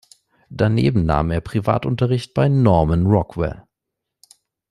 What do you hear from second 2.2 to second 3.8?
bei Norman Rockwell.